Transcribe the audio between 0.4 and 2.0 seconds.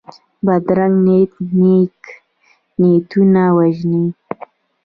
بدرنګه نیت نېک